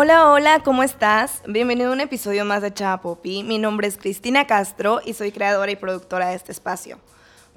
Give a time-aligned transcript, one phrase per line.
[0.00, 1.42] Hola, hola, ¿cómo estás?
[1.48, 3.42] Bienvenido a un episodio más de Chava Popi.
[3.42, 7.00] Mi nombre es Cristina Castro y soy creadora y productora de este espacio.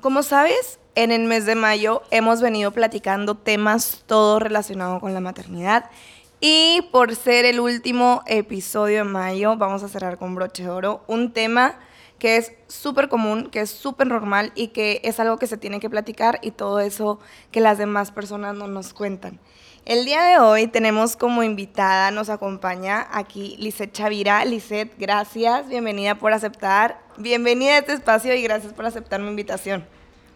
[0.01, 5.19] Como sabes, en el mes de mayo hemos venido platicando temas todo relacionado con la
[5.19, 5.91] maternidad
[6.39, 11.03] y por ser el último episodio de mayo, vamos a cerrar con broche de oro
[11.05, 11.75] un tema
[12.17, 15.79] que es súper común, que es súper normal y que es algo que se tiene
[15.79, 17.19] que platicar y todo eso
[17.51, 19.39] que las demás personas no nos cuentan.
[19.83, 24.45] El día de hoy tenemos como invitada, nos acompaña aquí Lisette Chavira.
[24.45, 29.83] Lisette, gracias, bienvenida por aceptar, bienvenida a este espacio y gracias por aceptar mi invitación.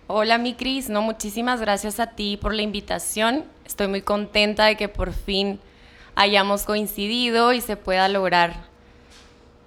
[0.08, 3.46] Hola, mi Cris, no, muchísimas gracias a ti por la invitación.
[3.68, 5.60] Estoy muy contenta de que por fin
[6.16, 8.56] hayamos coincidido y se pueda lograr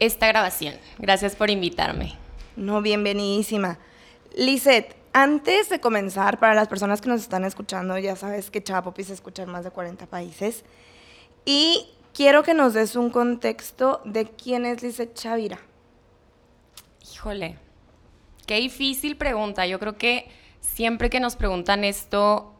[0.01, 0.75] esta grabación.
[0.99, 2.17] Gracias por invitarme.
[2.57, 3.79] No, bienvenidísima.
[4.37, 9.05] Lisette, antes de comenzar, para las personas que nos están escuchando, ya sabes que Chavapopi
[9.05, 10.65] se escucha en más de 40 países.
[11.45, 15.59] Y quiero que nos des un contexto de quién es Lisette Chavira.
[17.13, 17.59] Híjole,
[18.47, 19.67] qué difícil pregunta.
[19.67, 20.29] Yo creo que
[20.61, 22.55] siempre que nos preguntan esto,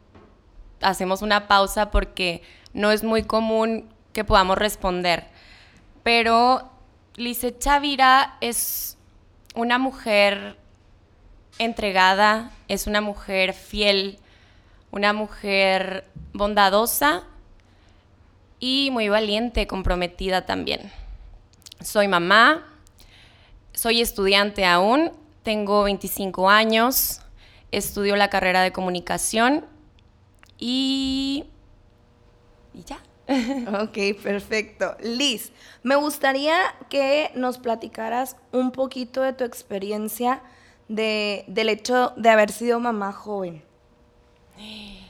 [0.81, 5.29] hacemos una pausa porque no es muy común que podamos responder.
[6.03, 6.71] Pero
[7.17, 8.97] Lisette Chavira es
[9.55, 10.57] una mujer
[11.59, 14.19] entregada, es una mujer fiel,
[14.91, 17.25] una mujer bondadosa
[18.61, 20.91] y muy valiente, comprometida también.
[21.81, 22.67] Soy mamá,
[23.73, 27.21] soy estudiante aún, tengo 25 años,
[27.71, 29.65] estudio la carrera de comunicación
[30.59, 31.45] y,
[32.75, 32.99] y ya.
[33.83, 34.97] Ok, perfecto.
[35.03, 36.57] Liz, me gustaría
[36.89, 40.43] que nos platicaras un poquito de tu experiencia
[40.89, 43.63] de, del hecho de haber sido mamá joven.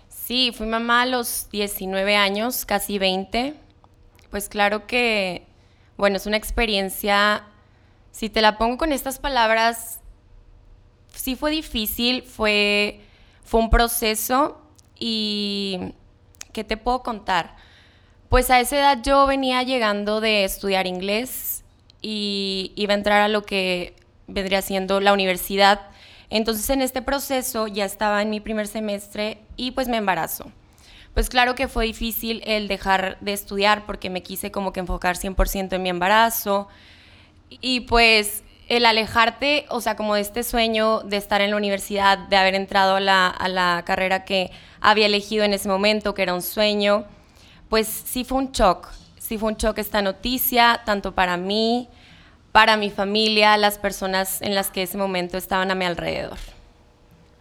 [0.09, 3.55] Sí, fui mamá a los 19 años, casi 20.
[4.31, 5.47] Pues claro que,
[5.97, 7.45] bueno, es una experiencia,
[8.11, 10.01] si te la pongo con estas palabras,
[11.15, 13.01] sí fue difícil, fue,
[13.43, 14.61] fue un proceso
[14.99, 15.95] y
[16.53, 17.57] ¿qué te puedo contar?
[18.29, 21.65] Pues a esa edad yo venía llegando de estudiar inglés
[22.03, 23.97] y iba a entrar a lo que
[24.29, 25.81] vendría siendo la universidad.
[26.31, 30.53] Entonces en este proceso ya estaba en mi primer semestre y pues me embarazo.
[31.15, 35.17] Pues claro que fue difícil el dejar de estudiar porque me quise como que enfocar
[35.17, 36.69] 100% en mi embarazo
[37.51, 42.19] y pues el alejarte, o sea, como de este sueño de estar en la universidad,
[42.19, 44.51] de haber entrado a la, a la carrera que
[44.81, 47.07] había elegido en ese momento, que era un sueño,
[47.71, 51.89] pues sí fue un shock, sí fue un shock esta noticia, tanto para mí,
[52.53, 56.39] para mi familia, las personas en las que ese momento estaban a mi alrededor.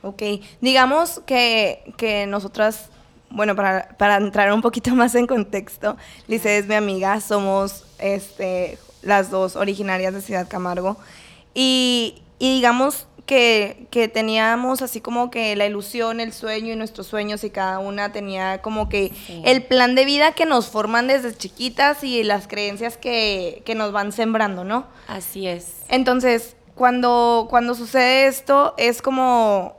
[0.03, 0.22] Ok,
[0.62, 2.90] digamos que, que nosotras,
[3.29, 5.97] bueno, para, para, entrar un poquito más en contexto,
[6.28, 10.97] Lice es mi amiga, somos este, las dos originarias de Ciudad Camargo
[11.53, 17.06] y, y digamos que, que, teníamos así como que la ilusión, el sueño y nuestros
[17.08, 19.44] sueños y cada una tenía como que sí.
[19.46, 23.92] el plan de vida que nos forman desde chiquitas y las creencias que, que, nos
[23.92, 24.88] van sembrando, ¿no?
[25.08, 25.84] Así es.
[25.90, 29.76] Entonces, cuando, cuando sucede esto es como,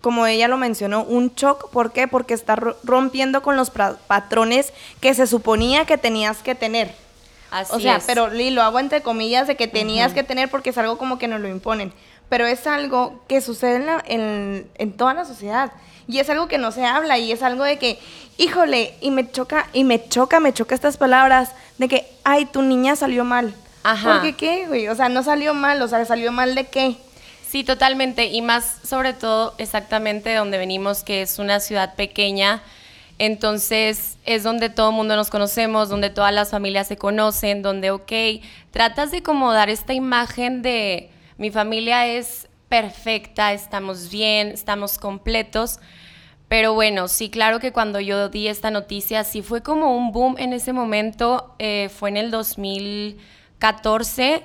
[0.00, 1.68] como ella lo mencionó, un shock.
[1.70, 2.08] ¿Por qué?
[2.08, 6.94] Porque está rompiendo con los patrones que se suponía que tenías que tener.
[7.50, 8.04] Así o sea, es.
[8.06, 10.14] pero lo hago entre comillas de que tenías uh -huh.
[10.14, 11.92] que tener porque es algo como que nos lo imponen
[12.28, 15.72] pero es algo que sucede en, la, en, en, toda la sociedad
[16.08, 17.98] y es algo que no se habla y es algo de que,
[18.36, 22.62] híjole, y me choca, y me choca, me choca estas palabras de que, ay, tu
[22.62, 23.54] niña salió mal.
[23.82, 24.14] Ajá.
[24.14, 24.88] ¿Por qué qué, güey?
[24.88, 26.96] O sea, no salió mal, o sea, salió mal de qué.
[27.48, 32.62] Sí, totalmente, y más sobre todo exactamente de donde venimos, que es una ciudad pequeña,
[33.18, 37.90] entonces es donde todo el mundo nos conocemos, donde todas las familias se conocen, donde,
[37.90, 38.12] ok,
[38.72, 45.78] tratas de como dar esta imagen de mi familia es perfecta, estamos bien, estamos completos.
[46.48, 50.36] Pero bueno, sí, claro que cuando yo di esta noticia, sí fue como un boom
[50.38, 54.44] en ese momento, eh, fue en el 2014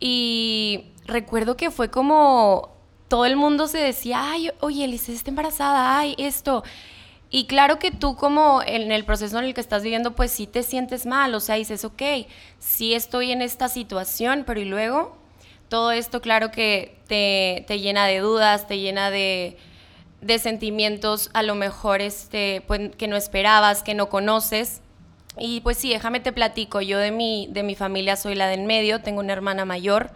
[0.00, 2.70] y recuerdo que fue como
[3.08, 6.64] todo el mundo se decía, ay, oye, Elise está embarazada, ay, esto.
[7.30, 10.46] Y claro que tú como en el proceso en el que estás viviendo, pues sí
[10.48, 12.02] te sientes mal, o sea, dices, ok,
[12.58, 15.16] sí estoy en esta situación, pero ¿y luego?
[15.68, 19.56] Todo esto claro que te, te llena de dudas, te llena de,
[20.20, 24.80] de, sentimientos a lo mejor este, pues, que no esperabas, que no conoces.
[25.38, 28.62] Y pues sí, déjame te platico, yo de mi, de mi familia soy la del
[28.62, 30.12] medio, tengo una hermana mayor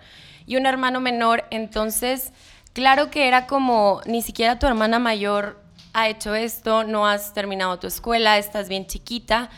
[0.47, 2.33] y un hermano menor, entonces
[2.73, 5.61] claro que era como, ni siquiera tu hermana mayor
[5.93, 9.51] ha hecho esto, no has terminado tu escuela, estás bien chiquita,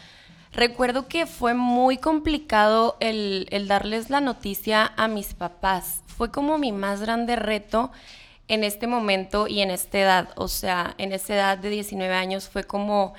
[0.52, 6.02] recuerdo que fue muy complicado el, el darles la noticia a mis papás.
[6.06, 7.90] Fue como mi más grande reto
[8.48, 10.28] en este momento y en esta edad.
[10.36, 13.14] O sea, en esa edad de 19 años fue como,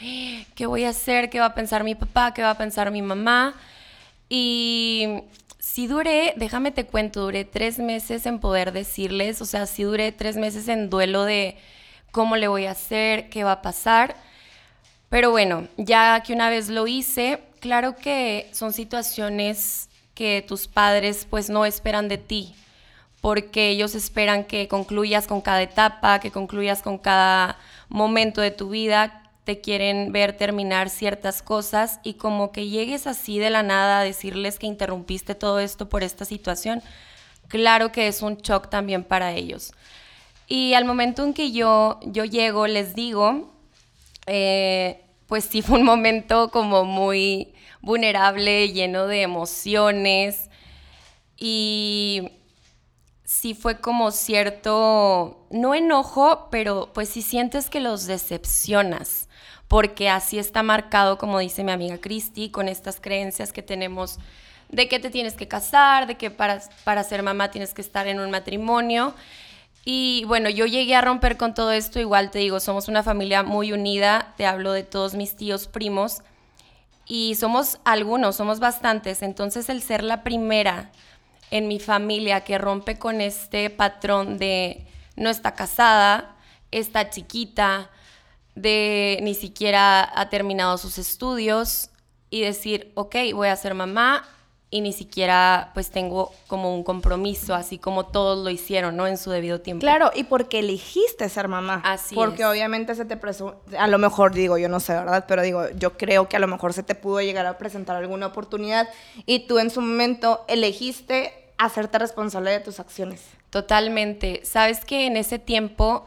[0.55, 1.29] ¿qué voy a hacer?
[1.29, 2.33] ¿Qué va a pensar mi papá?
[2.33, 3.55] ¿Qué va a pensar mi mamá?
[4.29, 5.23] Y
[5.59, 10.11] sí duré, déjame te cuento, duré tres meses en poder decirles, o sea, sí duré
[10.11, 11.57] tres meses en duelo de
[12.11, 14.15] cómo le voy a hacer, qué va a pasar.
[15.13, 21.27] Pero bueno, ya que una vez lo hice, claro que son situaciones que tus padres
[21.29, 22.55] pues no esperan de ti,
[23.21, 28.69] porque ellos esperan que concluyas con cada etapa, que concluyas con cada momento de tu
[28.69, 33.99] vida, te quieren ver terminar ciertas cosas y como que llegues así de la nada
[33.99, 36.81] a decirles que interrumpiste todo esto por esta situación,
[37.49, 39.73] claro que es un shock también para ellos.
[40.47, 43.53] Y al momento en que yo, yo llego, les digo,
[44.25, 50.49] eh, pues sí fue un momento como muy vulnerable, lleno de emociones
[51.37, 52.31] y
[53.25, 59.27] sí fue como cierto, no enojo, pero pues sí sientes que los decepcionas,
[59.67, 64.19] porque así está marcado, como dice mi amiga Cristi, con estas creencias que tenemos
[64.69, 68.07] de que te tienes que casar, de que para, para ser mamá tienes que estar
[68.07, 69.13] en un matrimonio.
[69.85, 73.43] Y bueno, yo llegué a romper con todo esto, igual te digo, somos una familia
[73.43, 76.21] muy unida, te hablo de todos mis tíos primos,
[77.05, 80.91] y somos algunos, somos bastantes, entonces el ser la primera
[81.51, 84.87] en mi familia que rompe con este patrón de
[85.17, 86.35] no está casada,
[86.71, 87.89] está chiquita,
[88.55, 91.89] de ni siquiera ha terminado sus estudios
[92.29, 94.23] y decir, ok, voy a ser mamá
[94.73, 99.05] y ni siquiera pues tengo como un compromiso, así como todos lo hicieron, ¿no?
[99.05, 99.81] En su debido tiempo.
[99.81, 101.79] Claro, y porque elegiste ser mamá.
[101.85, 105.25] Así Porque obviamente se te presentó, a lo mejor digo, yo no sé, ¿verdad?
[105.27, 108.25] Pero digo, yo creo que a lo mejor se te pudo llegar a presentar alguna
[108.25, 108.89] oportunidad
[109.27, 113.21] y tú en su momento elegiste hacerte responsable de tus acciones.
[113.51, 114.41] Totalmente.
[114.43, 116.03] Sabes que en ese tiempo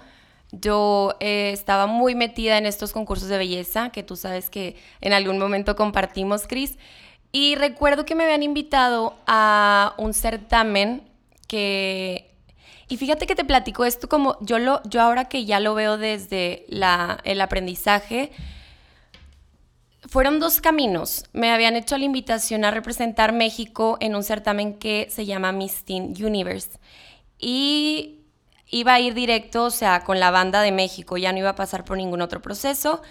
[0.50, 5.12] yo eh, estaba muy metida en estos concursos de belleza, que tú sabes que en
[5.12, 6.76] algún momento compartimos, Cris.
[7.38, 11.02] Y recuerdo que me habían invitado a un certamen
[11.46, 12.34] que...
[12.88, 15.98] Y fíjate que te platico esto como yo, lo, yo ahora que ya lo veo
[15.98, 18.32] desde la, el aprendizaje,
[20.08, 21.26] fueron dos caminos.
[21.34, 25.84] Me habían hecho la invitación a representar México en un certamen que se llama Miss
[25.84, 26.70] Teen Universe.
[27.38, 28.20] Y
[28.70, 31.54] iba a ir directo, o sea, con la banda de México, ya no iba a
[31.54, 33.02] pasar por ningún otro proceso.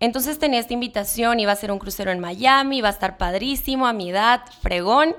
[0.00, 3.86] Entonces tenía esta invitación, iba a ser un crucero en Miami, iba a estar padrísimo,
[3.86, 5.16] a mi edad, fregón.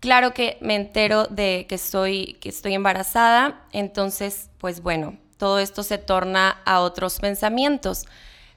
[0.00, 5.82] Claro que me entero de que estoy, que estoy embarazada, entonces, pues bueno, todo esto
[5.82, 8.04] se torna a otros pensamientos.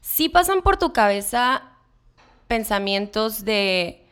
[0.02, 1.64] Si pasan por tu cabeza
[2.48, 4.06] pensamientos de,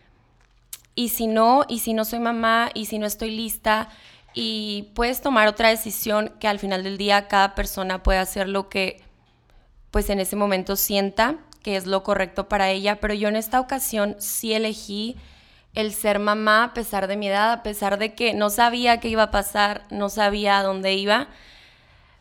[0.96, 1.66] ¿y si no?
[1.68, 2.70] ¿Y si no soy mamá?
[2.74, 3.90] ¿Y si no estoy lista?
[4.34, 8.70] Y puedes tomar otra decisión que al final del día cada persona puede hacer lo
[8.70, 9.02] que
[9.92, 13.60] pues en ese momento sienta que es lo correcto para ella, pero yo en esta
[13.60, 15.18] ocasión sí elegí
[15.74, 19.10] el ser mamá a pesar de mi edad, a pesar de que no sabía qué
[19.10, 21.28] iba a pasar, no sabía a dónde iba,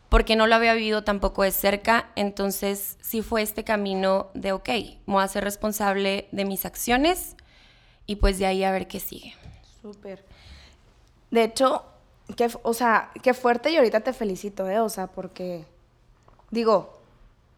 [0.08, 4.68] porque no lo había vivido tampoco de cerca, entonces sí fue este camino de, ok,
[4.68, 7.36] me voy a ser responsable de mis acciones
[8.06, 9.34] y pues de ahí a ver qué sigue.
[9.80, 10.24] Súper.
[11.30, 11.84] De hecho,
[12.36, 14.80] qué, o sea, qué fuerte y ahorita te felicito, ¿eh?
[14.80, 15.64] O sea, porque,
[16.50, 16.99] digo,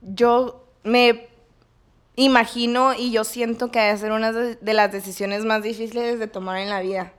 [0.02, 1.28] yo me
[2.16, 6.58] imagino y yo siento que debe ser una de las decisiones más difíciles de tomar
[6.58, 7.12] en la vida.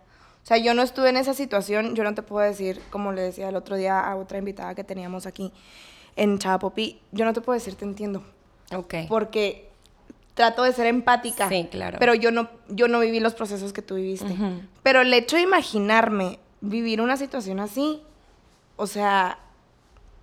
[0.44, 3.22] O sea, yo no estuve en esa situación, yo no te puedo decir, como le
[3.22, 5.54] decía el otro día a otra invitada que teníamos aquí
[6.16, 8.24] en Chapopi, yo no te puedo decir te entiendo.
[8.76, 8.96] Ok.
[9.08, 9.70] Porque
[10.34, 11.48] trato de ser empática.
[11.48, 11.98] Sí, claro.
[12.00, 14.36] Pero yo no, yo no viví los procesos que tú viviste.
[14.84, 18.02] Pero el hecho de imaginarme vivir una situación así,
[18.76, 19.40] o sea,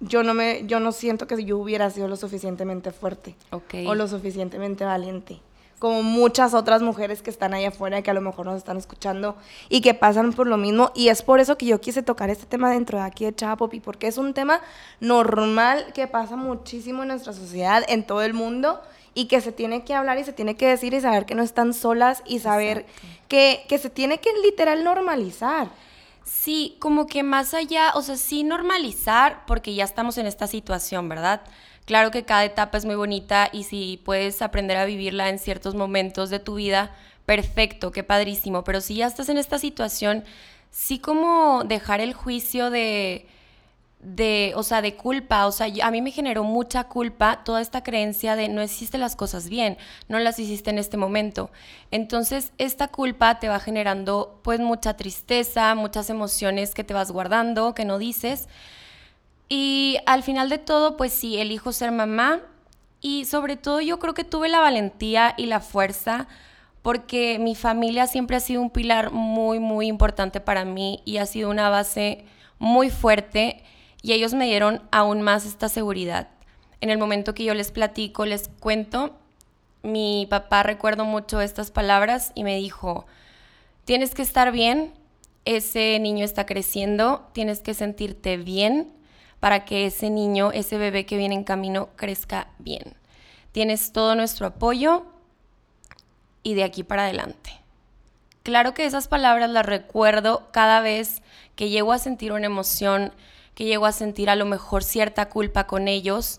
[0.00, 3.36] yo no me, yo no siento que yo hubiera sido lo suficientemente fuerte.
[3.50, 3.86] Okay.
[3.86, 5.40] O lo suficientemente valiente
[5.80, 9.34] como muchas otras mujeres que están allá afuera que a lo mejor nos están escuchando
[9.70, 10.92] y que pasan por lo mismo.
[10.94, 13.80] Y es por eso que yo quise tocar este tema dentro de aquí de Chapopi,
[13.80, 14.60] porque es un tema
[15.00, 18.80] normal que pasa muchísimo en nuestra sociedad, en todo el mundo,
[19.14, 21.42] y que se tiene que hablar y se tiene que decir y saber que no
[21.42, 22.84] están solas y saber
[23.26, 25.70] que, que se tiene que literal normalizar.
[26.32, 31.08] Sí, como que más allá, o sea, sí normalizar, porque ya estamos en esta situación,
[31.08, 31.42] ¿verdad?
[31.86, 35.74] Claro que cada etapa es muy bonita y si puedes aprender a vivirla en ciertos
[35.74, 36.94] momentos de tu vida,
[37.26, 38.62] perfecto, qué padrísimo.
[38.62, 40.24] Pero si ya estás en esta situación,
[40.70, 43.26] sí como dejar el juicio de
[44.02, 47.82] de, o sea, de culpa, o sea, a mí me generó mucha culpa toda esta
[47.82, 49.76] creencia de no hiciste las cosas bien,
[50.08, 51.50] no las hiciste en este momento.
[51.90, 57.74] Entonces, esta culpa te va generando pues mucha tristeza, muchas emociones que te vas guardando,
[57.74, 58.48] que no dices.
[59.48, 62.40] Y al final de todo, pues sí, elijo ser mamá
[63.00, 66.28] y sobre todo yo creo que tuve la valentía y la fuerza
[66.82, 71.26] porque mi familia siempre ha sido un pilar muy, muy importante para mí y ha
[71.26, 72.24] sido una base
[72.58, 73.62] muy fuerte
[74.02, 76.28] y ellos me dieron aún más esta seguridad.
[76.80, 79.16] En el momento que yo les platico, les cuento,
[79.82, 83.06] mi papá recuerdo mucho estas palabras y me dijo,
[83.84, 84.92] tienes que estar bien,
[85.44, 88.92] ese niño está creciendo, tienes que sentirte bien
[89.40, 92.94] para que ese niño, ese bebé que viene en camino, crezca bien.
[93.52, 95.04] Tienes todo nuestro apoyo
[96.42, 97.50] y de aquí para adelante.
[98.42, 101.22] Claro que esas palabras las recuerdo cada vez
[101.56, 103.12] que llego a sentir una emoción
[103.54, 106.38] que llego a sentir a lo mejor cierta culpa con ellos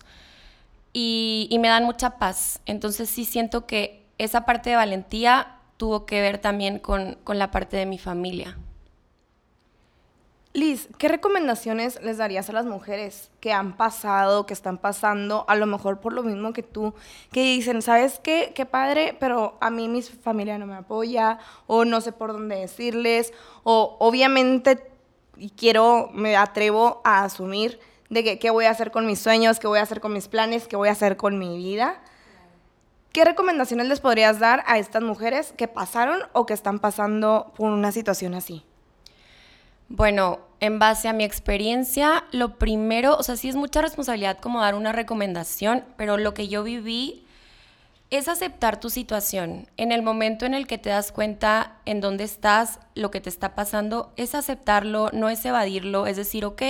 [0.94, 2.60] y, me dan mucha paz.
[2.66, 7.52] Entonces sí siento que esa parte de valentía tuvo que ver también con, con la
[7.52, 8.58] parte de mi familia.
[10.54, 15.56] Liz, ¿qué recomendaciones les darías a las mujeres que han pasado, que están pasando, a
[15.56, 16.94] lo mejor por lo mismo que tú,
[17.32, 18.52] que dicen, ¿sabes qué?
[18.54, 22.58] Qué padre, pero a mí mi familia no me apoya, o no sé por dónde
[22.58, 24.91] decirles, o obviamente
[25.42, 27.80] y quiero, me atrevo a asumir
[28.12, 30.28] de que, qué voy a hacer con mis sueños, qué voy a hacer con mis
[30.28, 32.00] planes, qué voy a hacer con mi vida.
[33.12, 37.72] ¿Qué recomendaciones les podrías dar a estas mujeres que pasaron o que están pasando por
[37.72, 38.64] una situación así?
[39.90, 44.62] Bueno, en base a mi experiencia, lo primero, o sea, sí es mucha responsabilidad como
[44.62, 47.26] dar una recomendación, pero lo que yo viví
[48.12, 49.68] es aceptar tu situación.
[49.78, 53.30] En el momento en el que te das cuenta en dónde estás, lo que te
[53.30, 56.62] está pasando, es aceptarlo, no es evadirlo, es decir, ok,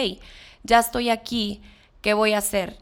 [0.63, 1.61] ya estoy aquí,
[2.01, 2.77] ¿qué voy a hacer?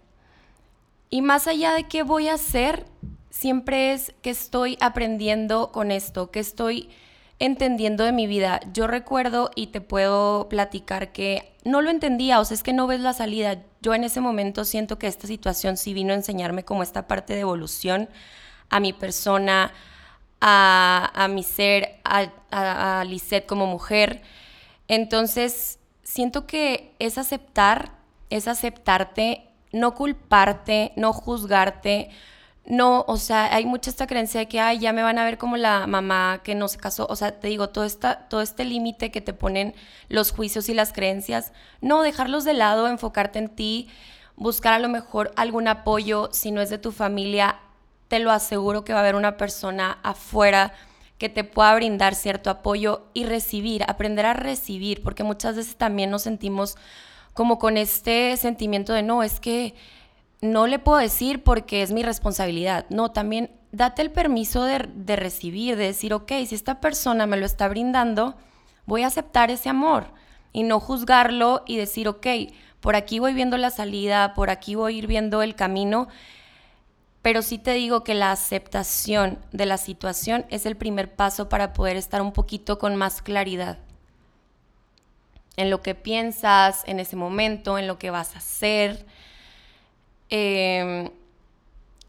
[1.10, 2.86] Y más allá de qué voy a hacer,
[3.30, 6.90] siempre es que estoy aprendiendo con esto, que estoy
[7.40, 8.60] entendiendo de mi vida.
[8.74, 12.88] Yo recuerdo y te puedo platicar que no lo entendía, o sea, es que no
[12.88, 13.64] ves la salida.
[13.82, 17.34] Yo en ese momento siento que esta situación sí vino a enseñarme como esta parte
[17.34, 18.10] de evolución
[18.70, 19.74] a mi persona,
[20.42, 24.22] a, mi ser, a, a, Lisette como mujer.
[24.88, 27.92] Entonces, siento que es aceptar,
[28.30, 32.10] es aceptarte, no culparte, no juzgarte,
[32.70, 35.58] no, o sea, hay mucha esta creencia de que, ya me van a ver como
[35.58, 37.08] la mamá que no se casó.
[37.10, 39.74] O sea, te digo, todo, esta, todo este límite que te ponen
[40.08, 43.90] los juicios y las creencias, no, dejarlos de lado, enfocarte en ti,
[44.36, 47.60] buscar a lo mejor algún apoyo, si no es de tu familia,
[48.10, 50.74] te lo aseguro que va a haber una persona afuera
[51.18, 56.10] que te pueda brindar cierto apoyo y recibir, aprender a recibir, porque muchas veces también
[56.10, 56.76] nos sentimos
[57.34, 59.76] como con este sentimiento de no, es que
[60.42, 62.86] no le puedo decir porque es mi responsabilidad.
[62.90, 64.80] No, también date el permiso de,
[65.16, 68.36] recibir, de decir, ok, si esta persona me lo está brindando,
[68.86, 70.08] voy a aceptar ese amor
[70.52, 72.28] y no juzgarlo y decir, ok,
[72.80, 76.08] por aquí voy viendo la salida, por aquí voy a ir viendo el camino
[77.22, 81.74] pero sí te digo que la aceptación de la situación es el primer paso para
[81.74, 83.80] poder estar un poquito con más claridad
[85.60, 89.06] en lo que piensas en ese momento, en lo que vas a hacer,
[90.30, 91.10] em,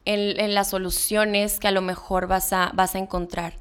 [0.04, 3.54] en, las soluciones que a lo mejor vas a, vas a encontrar.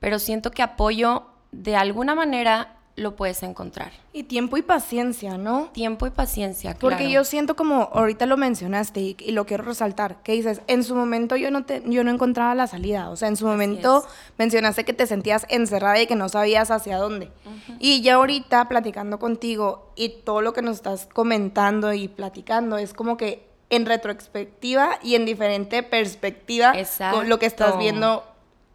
[0.00, 3.92] Pero siento que apoyo de alguna manera lo puedes encontrar.
[4.14, 5.68] Y tiempo y paciencia, ¿no?
[5.72, 6.96] Tiempo y paciencia, claro.
[6.96, 10.96] Porque yo siento como, ahorita lo mencionaste y, lo quiero resaltar, que dices, en su
[10.96, 14.04] momento yo no, te, yo no encontraba la salida, o sea, en su momento
[14.38, 17.30] mencionaste que te sentías encerrada y que no sabías hacia dónde.
[17.78, 22.94] Y ya ahorita platicando contigo y todo lo que nos estás comentando y platicando, es
[22.94, 26.72] como que en retrospectiva y en diferente perspectiva,
[27.12, 28.24] con lo que estás viendo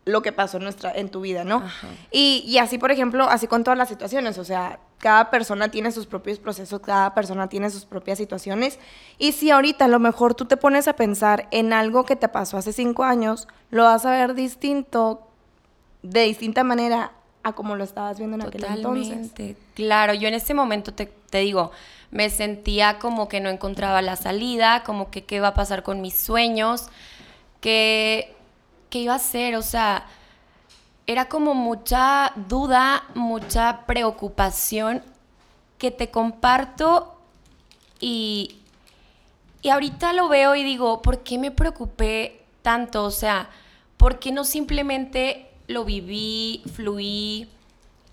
[0.06, 1.64] lo que pasó en, nuestra, en tu vida, ¿no?
[2.12, 5.92] Y, y, así, por ejemplo, así con todas las situaciones, o sea, cada persona tiene
[5.92, 8.80] sus propios procesos, cada persona tiene sus propias situaciones.
[9.18, 12.28] Y si ahorita a lo mejor tú te pones a pensar en algo que te
[12.28, 15.28] pasó hace cinco años, lo vas a ver distinto,
[16.02, 17.12] de distinta manera
[17.44, 19.32] a como lo estabas viendo en aquel entonces.
[19.74, 21.72] Claro, yo en ese momento te, te digo,
[22.12, 26.02] me sentía como que no encontraba la salida, como que qué va a pasar con
[26.02, 26.88] mis sueños,
[27.60, 28.36] que
[28.92, 30.06] qué iba a hacer, o sea,
[31.08, 35.02] era como mucha duda, mucha preocupación
[35.80, 37.18] que te comparto
[38.00, 38.60] y,
[39.64, 43.04] y ahorita lo veo y digo, ¿por qué me preocupé tanto?
[43.04, 43.50] O sea,
[43.98, 47.50] ¿por qué no simplemente lo viví, fluí?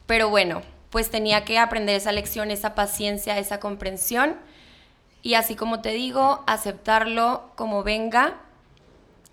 [0.06, 4.36] Pero bueno, pues tenía que aprender esa lección, esa paciencia, esa comprensión.
[5.22, 8.40] Y así como te digo, aceptarlo como venga.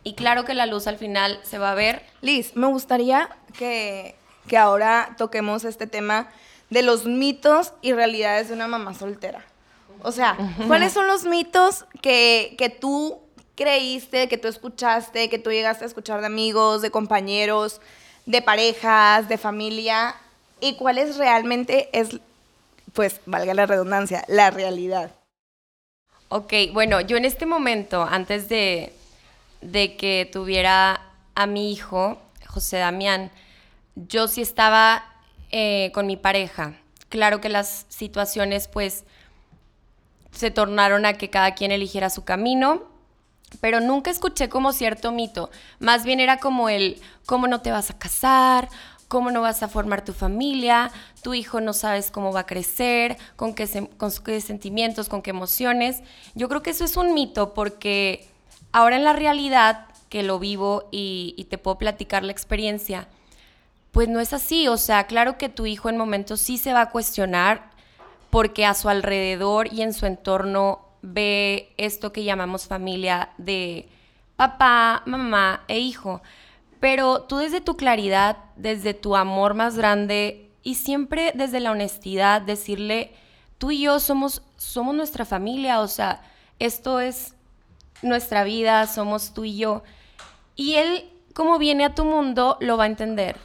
[0.06, 2.04] Y claro que la luz al final se va a ver.
[2.22, 4.16] Liz, me gustaría que,
[4.48, 6.30] que ahora toquemos este tema
[6.70, 9.44] de los mitos y realidades de una mamá soltera.
[10.04, 13.20] O sea, ¿cuáles son los mitos que, que tú
[13.56, 17.82] creíste, que tú escuchaste, que tú llegaste a escuchar de amigos, de compañeros,
[18.28, 20.16] de parejas, de familia?
[20.60, 22.20] ¿Y cuáles realmente es,
[22.94, 25.10] pues, valga la redundancia, la realidad?
[26.30, 28.94] Ok, bueno, yo en este momento, antes de,
[29.72, 31.02] de que tuviera
[31.36, 33.32] a mi hijo, José Damián,
[33.96, 35.04] yo sí estaba
[35.52, 36.74] eh, con mi pareja.
[37.10, 39.06] Claro que las situaciones pues
[40.32, 42.84] se tornaron a que cada quien eligiera su camino,
[43.62, 45.50] pero nunca escuché como cierto mito.
[45.80, 48.70] Más bien era como el, ¿cómo no te vas a casar?
[49.08, 50.92] ¿Cómo no vas a formar tu familia?
[51.22, 55.30] Tu hijo no sabes cómo va a crecer, con qué, con qué sentimientos, con qué
[55.30, 56.02] emociones.
[56.34, 58.28] Yo creo que eso es un mito porque
[58.76, 63.08] ahora en la realidad que lo vivo y, te puedo platicar la experiencia,
[63.94, 64.68] pues no es así.
[64.68, 67.72] O sea, claro que tu hijo en momentos sí se va a cuestionar
[68.30, 73.88] porque a su alrededor y en su entorno ve esto que llamamos familia de
[74.36, 76.22] papá, mamá e hijo.
[76.82, 82.42] Pero tú desde tu claridad, desde tu amor más grande y siempre desde la honestidad,
[82.42, 83.14] decirle,
[83.58, 86.22] tú y yo somos, somos nuestra familia, o sea,
[86.60, 87.35] esto es
[88.02, 89.84] nuestra vida, somos tú y yo.
[90.56, 93.38] Y él, como viene a tu mundo, lo va a entender.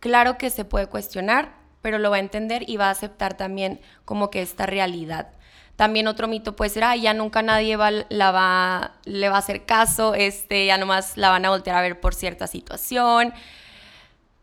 [0.00, 3.80] Claro que se puede cuestionar, pero lo va a entender y va a aceptar también
[4.04, 5.28] como que esta realidad.
[5.76, 9.38] También otro mito puede ser, ah, ya nunca nadie va, la va, le va a
[9.38, 13.32] hacer caso, este, ya nomás la van a voltear a ver por cierta situación.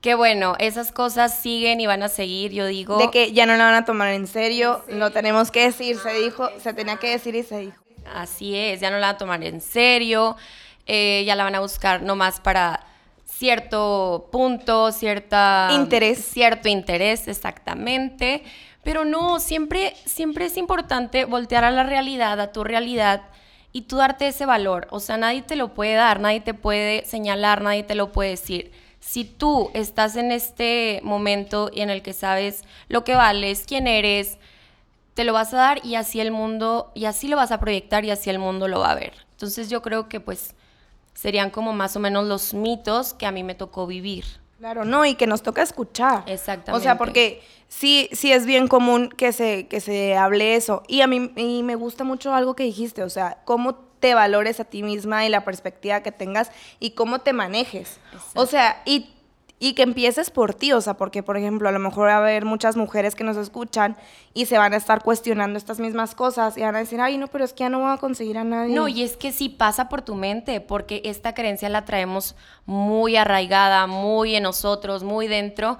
[0.01, 2.97] Que bueno, esas cosas siguen y van a seguir, yo digo.
[2.97, 6.13] De que ya no la van a tomar en serio, lo tenemos que decir, se
[6.13, 7.86] dijo, se tenía que decir y se dijo.
[8.13, 10.35] Así es, ya no la van a tomar en serio,
[10.85, 12.85] eh, ya la van a buscar nomás para
[13.25, 15.69] cierto punto, cierta...
[15.73, 16.25] Interés.
[16.25, 18.43] Cierto interés, exactamente.
[18.83, 23.23] Pero no, siempre, siempre es importante voltear a la realidad, a tu realidad,
[23.73, 24.87] y tú darte ese valor.
[24.91, 28.31] O sea, nadie te lo puede dar, nadie te puede señalar, nadie te lo puede
[28.31, 28.71] decir.
[28.99, 33.87] Si tú estás en este momento y en el que sabes lo que vales, quién
[33.87, 34.39] eres,
[35.17, 38.05] te lo vas a dar y así el mundo, y así lo vas a proyectar
[38.05, 39.13] y así el mundo lo va a ver.
[39.31, 40.53] Entonces yo creo que pues
[41.15, 44.25] serían como más o menos los mitos que a mí me tocó vivir.
[44.59, 46.23] Claro, no, y que nos toca escuchar.
[46.27, 46.79] Exactamente.
[46.79, 50.83] O sea, porque sí, sí es bien común que se, que se hable eso.
[50.87, 54.59] Y a mí y me gusta mucho algo que dijiste, o sea, cómo te valores
[54.59, 57.99] a ti misma y la perspectiva que tengas y cómo te manejes.
[58.35, 59.09] O sea, y
[59.59, 62.17] y que empieces por ti, o sea, porque por ejemplo, a lo mejor va a
[62.17, 63.97] haber muchas mujeres que nos escuchan
[64.33, 67.27] y se van a estar cuestionando estas mismas cosas y van a decir, ay, no,
[67.27, 68.75] pero es que ya no voy a conseguir a nadie.
[68.75, 73.15] No, y es que sí pasa por tu mente, porque esta creencia la traemos muy
[73.15, 75.79] arraigada, muy en nosotros, muy dentro.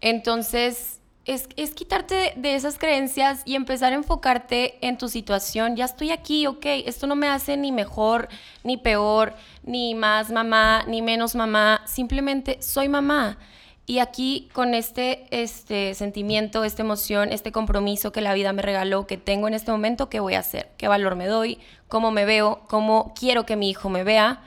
[0.00, 5.74] Entonces, es, quitarte de esas creencias y empezar a enfocarte en tu situación.
[5.76, 8.28] Ya estoy aquí, ok, esto no me hace ni mejor,
[8.62, 9.34] ni peor,
[9.64, 13.38] ni más mamá, ni menos mamá, simplemente soy mamá.
[13.86, 19.06] Y aquí con este, este sentimiento, esta emoción, este compromiso que la vida me regaló,
[19.06, 20.70] que tengo en este momento, ¿qué voy a hacer?
[20.76, 21.58] ¿Qué valor me doy?
[21.88, 22.62] ¿Cómo me veo?
[22.68, 24.42] ¿Cómo quiero que mi hijo me vea?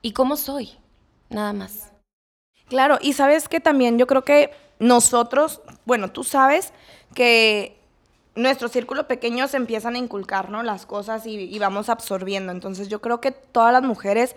[0.00, 0.70] ¿Y cómo soy?
[1.28, 1.92] Nada más.
[2.68, 4.50] Claro, y sabes que también yo creo que
[4.82, 6.72] nosotros, bueno, tú sabes
[7.14, 7.78] que
[8.34, 10.64] nuestro círculo pequeño se empiezan a inculcar, ¿no?
[10.64, 12.50] Las cosas y, vamos absorbiendo.
[12.50, 14.34] Entonces yo creo que todas las mujeres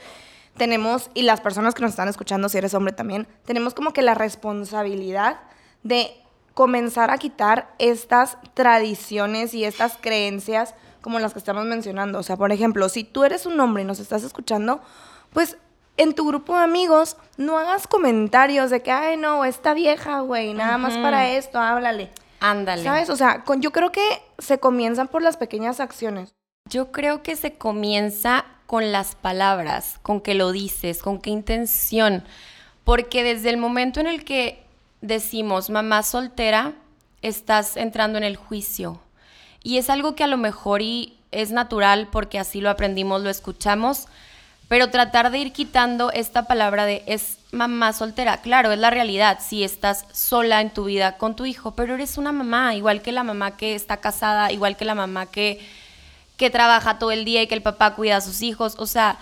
[0.55, 4.03] tenemos, y las personas que nos están escuchando, si eres hombre también, tenemos como que
[4.03, 5.39] la responsabilidad
[5.81, 6.15] de
[6.53, 12.19] comenzar a quitar estas tradiciones y estas creencias como las que estamos mencionando.
[12.19, 14.79] O sea, por ejemplo, si tú eres un hombre y nos estás escuchando,
[15.33, 15.57] pues
[15.97, 20.53] en tu grupo de amigos no hagas comentarios de que, ay, no, esta vieja, güey,
[20.53, 22.09] nada más para esto, háblale.
[22.39, 22.83] Ándale.
[22.83, 23.09] ¿Sabes?
[23.09, 26.35] O sea, yo creo que se comienzan por las pequeñas acciones.
[26.69, 32.23] Yo creo que se comienza con las palabras, con que lo dices, con qué intención.
[32.83, 34.63] Porque desde el momento en el que
[35.01, 36.73] decimos mamá soltera,
[37.21, 38.99] estás entrando en el juicio.
[39.63, 43.29] Y es algo que a lo mejor y es natural porque así lo aprendimos, lo
[43.29, 44.07] escuchamos,
[44.67, 48.41] pero tratar de ir quitando esta palabra de es mamá soltera.
[48.41, 49.39] Claro, es la realidad.
[49.41, 53.11] Si estás sola en tu vida con tu hijo, pero eres una mamá, igual que
[53.11, 55.59] la mamá que está casada, igual que la mamá que,
[56.37, 58.75] que trabaja todo el día y que el papá cuida a sus hijos.
[58.79, 59.17] O sea,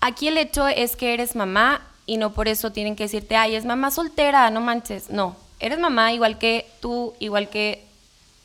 [0.00, 3.56] aquí el hecho es que eres mamá y no por eso tienen que decirte, ay,
[3.56, 5.10] es mamá soltera, no manches.
[5.10, 7.84] No, eres mamá igual que tú, igual que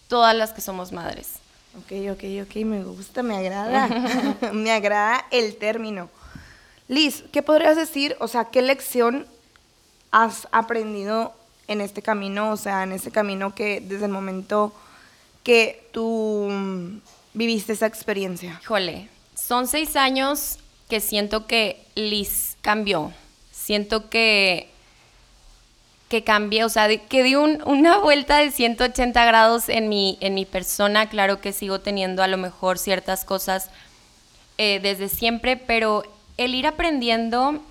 [0.07, 1.33] todas las que somos madres.
[1.77, 3.87] Ok, ok, ok, me gusta, me agrada.
[4.53, 6.09] me agrada el término.
[6.93, 8.15] Liz, ¿qué podrías decir?
[8.19, 9.25] O sea, ¿qué lección
[10.11, 11.33] has aprendido
[11.67, 12.51] en este camino?
[12.51, 14.71] O sea, en este camino que desde el momento
[15.43, 16.99] que tú mm,
[17.33, 18.59] viviste esa experiencia.
[18.61, 23.11] Híjole, son seis años que siento que Liz cambió.
[23.51, 24.69] Siento que
[26.09, 30.45] que cambié, o sea, que di una vuelta de 180 grados en mi, en mi
[30.45, 31.09] persona.
[31.09, 33.71] Claro que sigo teniendo a lo mejor ciertas cosas
[34.59, 36.03] eh, desde siempre, pero
[36.37, 37.61] el ir aprendiendo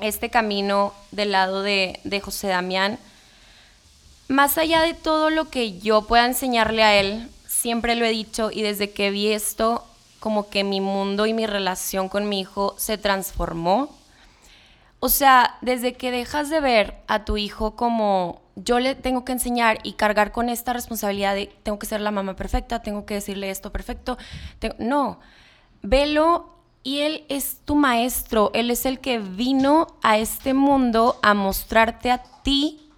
[0.00, 2.98] este camino del lado de, de José Damián,
[4.28, 8.50] más allá de todo lo que yo pueda enseñarle a él, siempre lo he dicho
[8.52, 9.84] y desde que vi esto,
[10.20, 13.90] como que mi mundo y mi relación con mi hijo se transformó
[15.00, 19.32] o sea, desde que dejas de ver a tu hijo como yo le tengo que
[19.32, 23.14] enseñar y cargar con esta responsabilidad de tengo que ser la mamá perfecta, tengo que
[23.14, 24.18] decirle esto perfecto.
[24.78, 25.18] no,
[25.80, 31.34] velo y él es tu maestro, él es el que vino a este mundo a
[31.34, 32.90] mostrarte a ti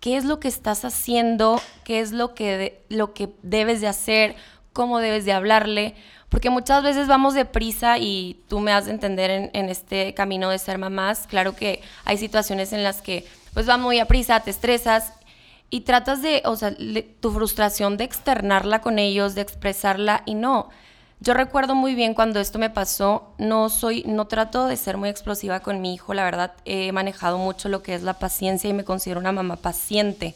[0.00, 4.34] qué es lo que estás haciendo, qué es lo que, lo que debes de hacer,
[4.72, 5.94] cómo debes de hablarle.
[6.28, 10.58] Porque muchas veces vamos deprisa y tú me has de entender en, este camino de
[10.58, 11.26] ser mamás.
[11.28, 15.12] Claro que hay situaciones en las que pues va muy a prisa, te estresas
[15.70, 16.74] y tratas de, o sea,
[17.20, 20.70] tu frustración de externarla con ellos, de expresarla y no.
[21.22, 25.08] Yo recuerdo muy bien cuando esto me pasó, no soy, no trato de ser muy
[25.08, 28.72] explosiva con mi hijo, la verdad he manejado mucho lo que es la paciencia y
[28.72, 30.34] me considero una mamá paciente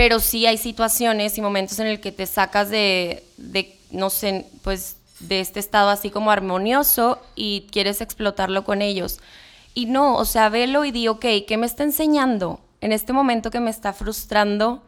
[0.00, 4.46] pero sí hay situaciones y momentos en el que te sacas de, de, no sé,
[4.62, 9.20] pues de este estado así como armonioso y quieres explotarlo con ellos.
[9.74, 13.50] Y no, o sea, velo y di, ok, ¿qué me está enseñando en este momento
[13.50, 14.82] que me está frustrando?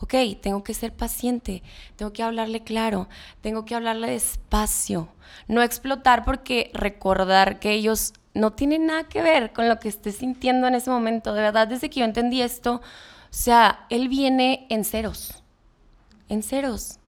[0.00, 1.62] Ok, tengo que ser paciente,
[1.96, 3.08] tengo que hablarle claro,
[3.40, 5.08] tengo que hablarle despacio,
[5.48, 10.12] no explotar porque recordar que ellos no tienen nada que ver con lo que esté
[10.12, 11.34] sintiendo en ese momento.
[11.34, 12.80] De verdad, desde que yo entendí esto, o
[13.30, 15.42] sea, él viene en ceros,
[16.28, 17.00] en ceros.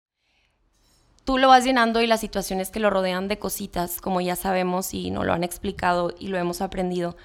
[1.24, 4.92] Tú lo vas llenando y las situaciones que lo rodean de cositas, como ya sabemos
[4.94, 7.16] y nos lo han explicado y lo hemos aprendido.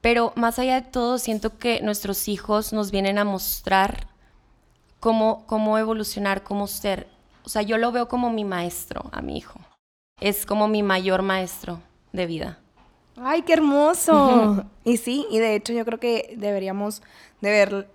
[0.00, 4.09] Pero más allá de todo, siento que nuestros hijos nos vienen a mostrar
[5.00, 7.08] cómo, cómo evolucionar, cómo ser.
[7.44, 9.58] O sea, yo lo veo como mi maestro a mi hijo.
[10.20, 11.80] Es como mi mayor maestro
[12.12, 12.58] de vida.
[13.16, 14.64] ¡Ay, qué hermoso!
[14.84, 17.02] y sí, y de hecho yo creo que deberíamos
[17.40, 17.90] de ver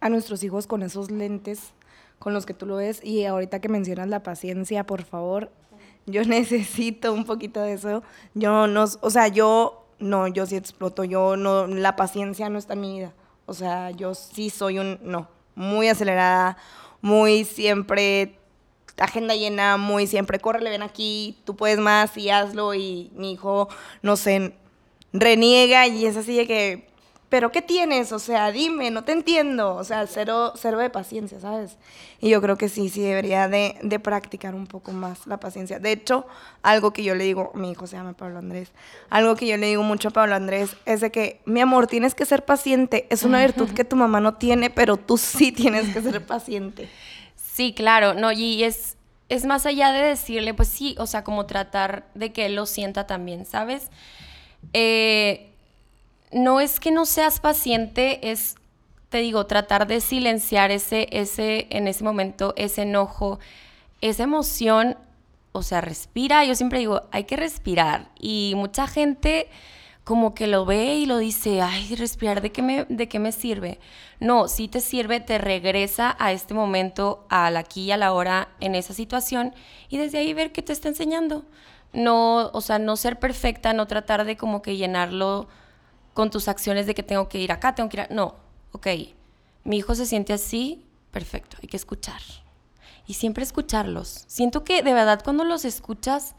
[0.00, 1.72] a nuestros hijos con esos lentes
[2.18, 3.02] con los que tú lo ves.
[3.02, 5.50] Y ahorita que mencionas la paciencia, por favor,
[6.06, 8.02] yo necesito un poquito de eso.
[8.34, 12.74] Yo no, o sea, yo no, yo sí exploto, yo no, la paciencia no está
[12.74, 13.12] en mi vida.
[13.46, 16.56] O sea, yo sí soy un, no, muy acelerada,
[17.00, 18.36] muy siempre
[19.00, 22.74] agenda llena, muy siempre, córrele, ven aquí, tú puedes más y hazlo.
[22.74, 23.68] Y mi hijo,
[24.02, 24.54] no sé,
[25.12, 26.89] reniega y es así de que
[27.30, 28.10] pero ¿qué tienes?
[28.10, 29.76] O sea, dime, no te entiendo.
[29.76, 31.78] O sea, cero, cero de paciencia, ¿sabes?
[32.20, 35.78] Y yo creo que sí, sí debería de, de, practicar un poco más la paciencia.
[35.78, 36.26] De hecho,
[36.62, 38.72] algo que yo le digo, mi hijo se llama Pablo Andrés,
[39.10, 42.16] algo que yo le digo mucho a Pablo Andrés es de que, mi amor, tienes
[42.16, 43.06] que ser paciente.
[43.10, 46.88] Es una virtud que tu mamá no tiene, pero tú sí tienes que ser paciente.
[47.36, 48.96] Sí, claro, no, y es,
[49.28, 52.66] es más allá de decirle, pues sí, o sea, como tratar de que él lo
[52.66, 53.88] sienta también, ¿sabes?
[54.72, 55.49] Eh
[56.32, 58.56] no es que no seas paciente, es,
[59.08, 63.40] te digo, tratar de silenciar ese, ese, en ese momento, ese enojo,
[64.00, 64.96] esa emoción,
[65.52, 66.44] o sea, respira.
[66.44, 68.10] Yo siempre digo, hay que respirar.
[68.18, 69.48] Y mucha gente
[70.04, 73.32] como que lo ve y lo dice, ay, respirar, ¿de qué me, de qué me
[73.32, 73.78] sirve?
[74.18, 78.48] No, si te sirve, te regresa a este momento, al aquí y a la hora,
[78.60, 79.54] en esa situación,
[79.88, 81.44] y desde ahí ver qué te está enseñando.
[81.92, 85.48] No, o sea, no ser perfecta, no tratar de como que llenarlo
[86.14, 88.06] con tus acciones de que tengo que ir acá, tengo que ir.
[88.10, 88.34] No,
[88.72, 88.86] ok,
[89.64, 92.20] mi hijo se siente así, perfecto, hay que escuchar.
[93.06, 94.24] Y siempre escucharlos.
[94.28, 96.34] Siento que de verdad cuando los escuchas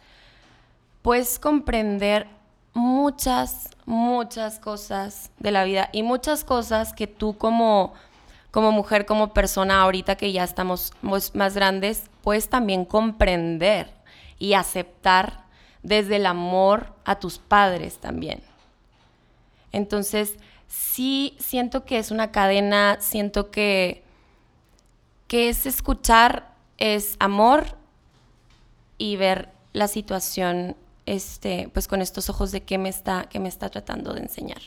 [1.01, 2.27] puedes comprender
[2.73, 7.93] muchas, muchas cosas de la vida y muchas cosas que tú como,
[8.51, 13.91] como mujer, como persona, ahorita que ya estamos más grandes, puedes también comprender
[14.39, 15.45] y aceptar
[15.83, 18.41] desde el amor a tus padres también.
[19.71, 20.35] Entonces,
[20.67, 24.03] sí siento que es una cadena, siento que,
[25.27, 27.65] que es escuchar, es amor
[28.97, 33.49] y ver la situación este, pues con estos ojos de qué me está, qué me
[33.49, 34.61] está tratando de enseñar.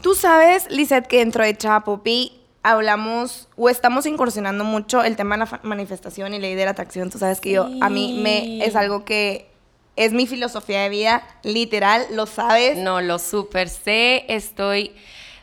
[0.00, 5.44] Tú sabes, Lizeth, que dentro de Chapopi hablamos o estamos incursionando mucho el tema de
[5.44, 7.10] la manifestación y ley de la atracción.
[7.10, 9.51] Tú sabes que yo, a mí me es algo que
[9.96, 12.78] es mi filosofía de vida, literal, lo sabes.
[12.78, 14.92] No, lo super sé, estoy...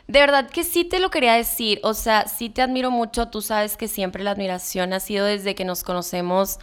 [0.08, 3.42] De verdad que sí te lo quería decir, o sea, sí te admiro mucho, tú
[3.42, 6.58] sabes que siempre la admiración ha sido desde que nos conocemos,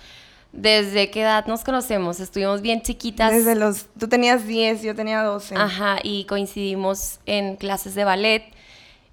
[0.51, 3.31] desde qué edad nos conocemos, estuvimos bien chiquitas.
[3.31, 5.55] Desde los, tú tenías 10, yo tenía 12.
[5.55, 8.43] Ajá, y coincidimos en clases de ballet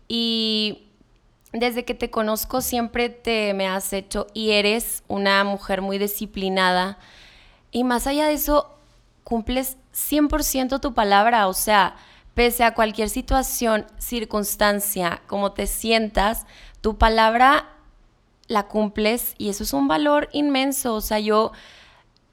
[0.08, 0.88] y
[1.52, 6.98] desde que te conozco siempre te me has hecho y eres una mujer muy disciplinada
[7.74, 8.70] y más allá de eso
[9.24, 11.96] cumples 100% tu palabra, o sea,
[12.32, 16.46] pese a cualquier situación, circunstancia, como te sientas,
[16.80, 17.66] tu palabra
[18.46, 21.50] la cumples y eso es un valor inmenso, o sea, yo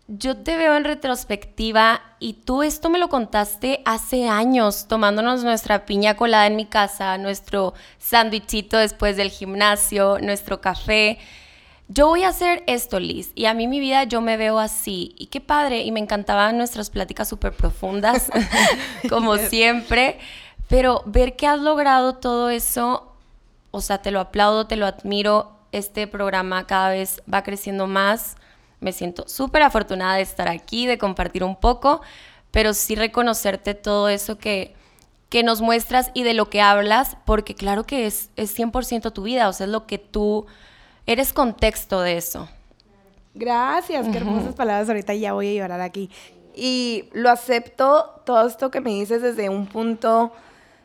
[0.08, 5.86] yo te veo en retrospectiva y tú esto me lo contaste hace años, tomándonos nuestra
[5.86, 11.18] piña colada en mi casa, nuestro sándwichito después del gimnasio, nuestro café.
[11.94, 15.14] Yo voy a hacer esto, Liz, y a mí mi vida yo me veo así.
[15.18, 18.30] Y qué padre, y me encantaban nuestras pláticas súper profundas,
[19.10, 20.20] como siempre.
[20.70, 23.14] Pero ver que has logrado todo eso,
[23.72, 25.58] o sea, te lo aplaudo, te lo admiro.
[25.74, 28.36] Este programa cada vez va creciendo más
[28.82, 32.02] me siento súper afortunada de estar aquí, de compartir un poco,
[32.50, 34.76] pero sí reconocerte todo eso que,
[35.30, 39.24] que nos muestras y de lo que hablas, porque claro que es, es 100% tu
[39.24, 40.48] vida, o sea, es lo que tú
[41.12, 42.50] eres contexto de eso.
[43.34, 44.90] Gracias, qué hermosas palabras.
[44.90, 46.10] Ahorita ya voy a llorar aquí.
[46.54, 50.34] Y lo acepto todo esto que me dices desde un punto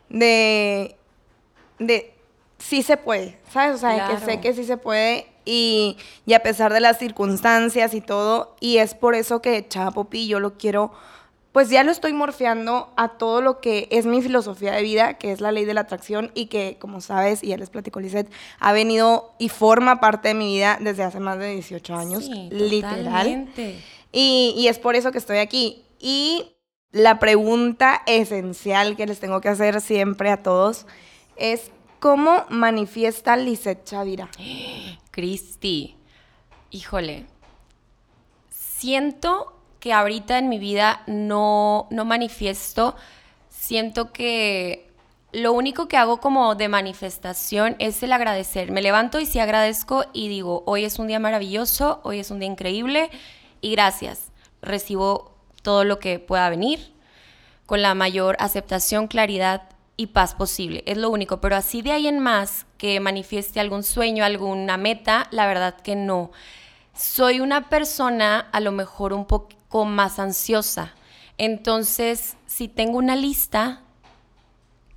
[0.09, 0.95] de,
[1.79, 2.13] de
[2.57, 3.75] sí se puede, ¿sabes?
[3.75, 5.97] O sea, que sé que sí se puede y,
[6.33, 10.57] a pesar de las circunstancias y todo, y es por eso que Chapopi yo lo
[10.57, 10.91] quiero,
[11.57, 15.31] pues ya lo estoy morfeando a todo lo que es mi filosofía de vida, que
[15.31, 18.31] es la ley de la atracción y que, como sabes, y ya les platico, Lizeth,
[18.59, 22.49] ha venido y forma parte de mi vida desde hace más de 18 años, sí,
[22.51, 23.49] literal.
[24.11, 25.83] Y, y es por eso que estoy aquí.
[25.99, 26.53] Y
[26.91, 30.85] la pregunta esencial que les tengo que hacer siempre a todos
[31.37, 34.29] es ¿Cómo manifiesta Lisette Chavira?
[35.09, 35.95] Cristi,
[36.69, 37.25] híjole,
[38.51, 39.56] siento
[39.87, 42.97] que ahorita en mi vida no, no manifiesto,
[43.47, 44.91] siento que
[45.31, 48.69] lo único que hago como de manifestación es el agradecer.
[48.69, 52.39] Me levanto y sí agradezco y digo, hoy es un día maravilloso, hoy es un
[52.39, 53.09] día increíble
[53.61, 54.33] y gracias.
[54.61, 56.91] Recibo todo lo que pueda venir
[57.65, 60.83] con la mayor aceptación, claridad y paz posible.
[60.85, 65.27] Es lo único, pero así de ahí en más que manifieste algún sueño, alguna meta,
[65.31, 66.31] la verdad que no.
[66.93, 69.25] Soy una persona a lo mejor un
[69.67, 70.93] poco más ansiosa.
[71.37, 73.81] Entonces, si tengo una lista,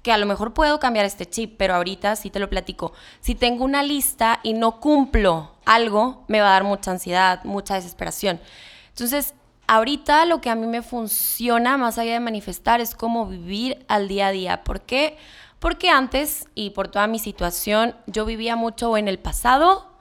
[0.02, 2.92] que a lo mejor puedo cambiar este chip, pero ahorita sí te lo platico.
[3.20, 7.74] Si tengo una lista y no cumplo algo, me va a dar mucha ansiedad, mucha
[7.74, 8.40] desesperación.
[8.88, 9.35] Entonces,
[9.66, 14.09] ahorita lo que a mí me funciona, más allá de manifestar, es como vivir al
[14.09, 14.64] día a día.
[14.64, 15.18] ¿Por qué?
[15.59, 19.92] Porque antes, y por toda mi situación, yo vivía mucho en el pasado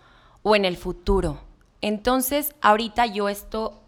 [0.44, 1.42] o en el futuro.
[1.82, 3.82] Entonces, ahorita yo esto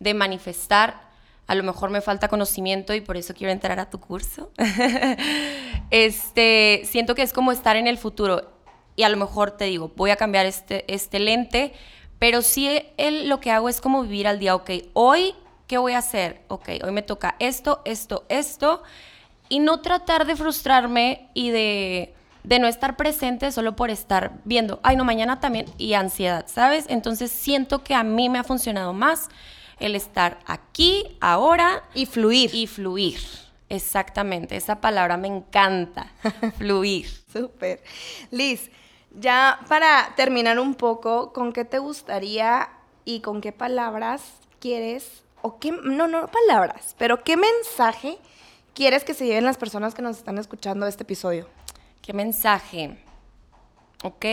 [0.00, 1.08] de manifestar,
[1.46, 4.50] a lo mejor me falta conocimiento y por eso quiero entrar a tu curso.
[5.90, 8.50] este, siento que es como estar en el futuro
[8.96, 11.72] y a lo mejor te digo, voy a cambiar este, este lente,
[12.18, 15.34] pero sí él, lo que hago es como vivir al día, ok, hoy,
[15.66, 16.42] ¿qué voy a hacer?
[16.48, 18.82] Ok, hoy me toca esto, esto, esto,
[19.48, 24.80] y no tratar de frustrarme y de, de no estar presente solo por estar viendo,
[24.82, 26.86] ay, no, mañana también, y ansiedad, ¿sabes?
[26.88, 29.28] Entonces siento que a mí me ha funcionado más
[29.80, 31.82] el estar aquí, ahora.
[31.94, 32.54] Y fluir.
[32.54, 33.18] Y fluir.
[33.70, 36.10] Exactamente, esa palabra me encanta,
[36.58, 37.08] fluir.
[37.32, 37.80] Súper.
[38.32, 38.68] Liz,
[39.12, 42.68] ya para terminar un poco, ¿con qué te gustaría
[43.04, 44.22] y con qué palabras
[44.58, 48.18] quieres, o qué, no, no palabras, pero qué mensaje
[48.74, 51.48] quieres que se lleven las personas que nos están escuchando este episodio?
[52.02, 52.98] ¿Qué mensaje?
[54.02, 54.26] Ok.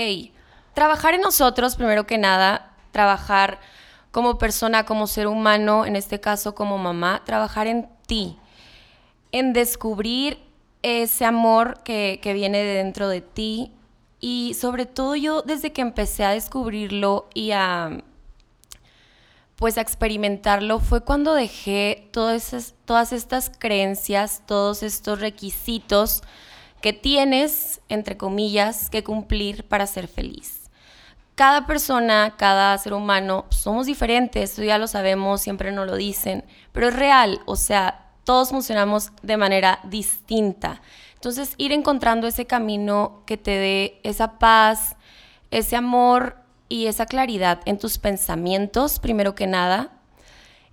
[0.74, 3.60] Trabajar en nosotros, primero que nada, trabajar
[4.18, 8.36] como persona, como ser humano, en este caso como mamá, trabajar en ti,
[9.32, 10.40] en descubrir
[10.82, 13.72] ese amor que, que viene de dentro de ti,
[14.20, 18.04] y sobre todo yo desde que empecé a descubrirlo y a
[19.56, 26.24] pues a experimentarlo fue cuando dejé todas, todas estas creencias, todos estos requisitos
[26.82, 30.67] que tienes, entre comillas, que cumplir para ser feliz.
[31.38, 36.44] Cada persona, cada ser humano, somos diferentes, eso ya lo sabemos, siempre nos lo dicen,
[36.72, 40.82] pero es real, o sea, todos funcionamos de manera distinta.
[41.14, 44.96] Entonces, ir encontrando ese camino que te dé esa paz,
[45.52, 46.38] ese amor
[46.70, 49.92] y esa claridad en tus pensamientos, primero que nada,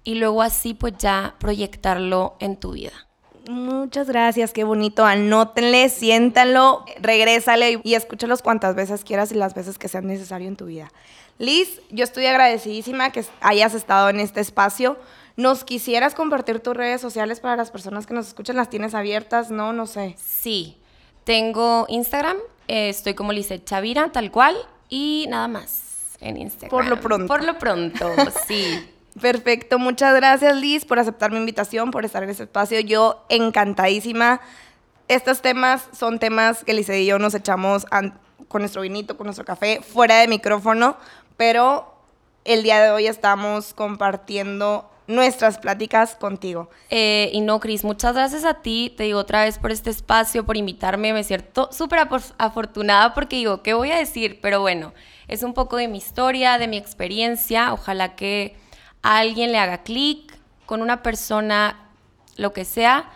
[0.02, 3.03] y luego así pues ya proyectarlo en tu vida.
[3.48, 5.04] Muchas gracias, qué bonito.
[5.04, 10.56] Anótenle, siéntanlo, regrésale y escúchalos cuantas veces quieras y las veces que sean necesario en
[10.56, 10.90] tu vida.
[11.38, 14.96] Liz, yo estoy agradecidísima que hayas estado en este espacio.
[15.36, 18.56] ¿Nos quisieras compartir tus redes sociales para las personas que nos escuchan?
[18.56, 19.50] ¿Las tienes abiertas?
[19.50, 20.14] No, no sé.
[20.16, 20.78] Sí,
[21.24, 22.36] tengo Instagram,
[22.68, 24.56] eh, estoy como Lizeth Chavira, tal cual,
[24.88, 26.70] y nada más en Instagram.
[26.70, 27.26] Por lo pronto.
[27.26, 28.10] Por lo pronto,
[28.46, 28.90] sí.
[29.20, 32.80] Perfecto, muchas gracias Liz por aceptar mi invitación, por estar en este espacio.
[32.80, 34.40] Yo encantadísima.
[35.06, 37.86] Estos temas son temas que Liz y yo nos echamos
[38.48, 40.96] con nuestro vinito, con nuestro café, fuera de micrófono,
[41.36, 41.94] pero
[42.44, 46.70] el día de hoy estamos compartiendo nuestras pláticas contigo.
[46.90, 50.44] Eh, y no, Cris, muchas gracias a ti, te digo otra vez por este espacio,
[50.44, 54.38] por invitarme, me siento súper afortunada porque digo, ¿qué voy a decir?
[54.40, 54.94] Pero bueno,
[55.28, 58.56] es un poco de mi historia, de mi experiencia, ojalá que
[59.04, 60.36] a alguien le haga clic
[60.66, 61.76] con una persona,
[62.36, 63.10] lo que sea,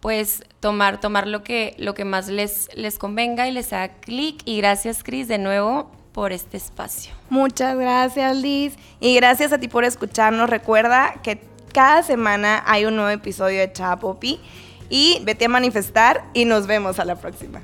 [0.00, 4.40] pues tomar, tomar lo, que, lo que más les, les convenga y les haga clic.
[4.46, 7.12] Y gracias, Cris, de nuevo por este espacio.
[7.28, 8.74] Muchas gracias, Liz.
[9.00, 10.48] Y gracias a ti por escucharnos.
[10.48, 14.40] Recuerda que cada semana hay un nuevo episodio de Chapopi.
[14.88, 17.62] Y vete a manifestar y nos vemos a la próxima.